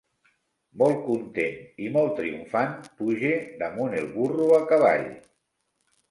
[0.81, 5.05] Molt content i molt triomfant puge damunt el burro a cavall.